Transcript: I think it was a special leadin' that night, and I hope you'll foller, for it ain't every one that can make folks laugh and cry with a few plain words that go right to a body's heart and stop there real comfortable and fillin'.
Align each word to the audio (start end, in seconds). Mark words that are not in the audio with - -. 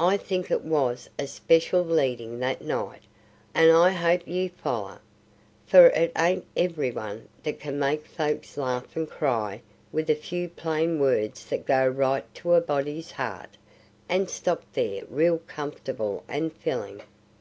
I 0.00 0.16
think 0.16 0.50
it 0.50 0.64
was 0.64 1.08
a 1.16 1.28
special 1.28 1.84
leadin' 1.84 2.40
that 2.40 2.60
night, 2.60 3.02
and 3.54 3.70
I 3.70 3.90
hope 3.92 4.22
you'll 4.26 4.48
foller, 4.48 5.00
for 5.64 5.86
it 5.90 6.10
ain't 6.18 6.44
every 6.56 6.90
one 6.90 7.28
that 7.44 7.60
can 7.60 7.78
make 7.78 8.04
folks 8.04 8.56
laugh 8.56 8.96
and 8.96 9.08
cry 9.08 9.62
with 9.92 10.10
a 10.10 10.16
few 10.16 10.48
plain 10.48 10.98
words 10.98 11.44
that 11.46 11.66
go 11.66 11.86
right 11.86 12.24
to 12.34 12.54
a 12.54 12.60
body's 12.60 13.12
heart 13.12 13.56
and 14.08 14.28
stop 14.28 14.64
there 14.72 15.04
real 15.08 15.38
comfortable 15.38 16.24
and 16.26 16.52
fillin'. 16.52 17.02